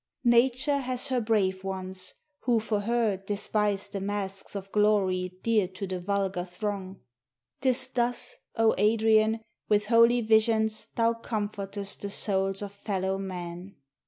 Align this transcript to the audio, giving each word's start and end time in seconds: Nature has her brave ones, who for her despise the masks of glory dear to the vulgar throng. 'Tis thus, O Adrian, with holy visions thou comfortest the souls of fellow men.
Nature 0.25 0.79
has 0.79 1.09
her 1.09 1.21
brave 1.21 1.63
ones, 1.63 2.15
who 2.45 2.59
for 2.59 2.79
her 2.79 3.17
despise 3.17 3.87
the 3.87 3.99
masks 4.01 4.55
of 4.55 4.71
glory 4.71 5.37
dear 5.43 5.67
to 5.67 5.85
the 5.85 5.99
vulgar 5.99 6.43
throng. 6.43 6.99
'Tis 7.61 7.87
thus, 7.89 8.33
O 8.55 8.73
Adrian, 8.79 9.41
with 9.69 9.85
holy 9.85 10.21
visions 10.21 10.87
thou 10.95 11.13
comfortest 11.13 12.01
the 12.01 12.09
souls 12.09 12.63
of 12.63 12.71
fellow 12.73 13.19
men. 13.19 13.75